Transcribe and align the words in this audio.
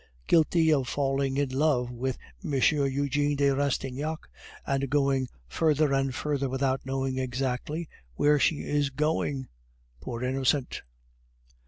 "Guilty 0.25 0.73
of 0.73 0.87
falling 0.87 1.37
in 1.37 1.49
love 1.49 1.91
with 1.91 2.17
M. 2.43 2.53
Eugene 2.55 3.35
de 3.35 3.51
Rastignac 3.51 4.17
and 4.65 4.89
going 4.89 5.27
further 5.47 5.93
and 5.93 6.15
further 6.15 6.49
without 6.49 6.83
knowing 6.83 7.19
exactly 7.19 7.87
where 8.15 8.39
she 8.39 8.61
is 8.61 8.89
going, 8.89 9.47
poor 9.99 10.23
innocent!" 10.23 10.81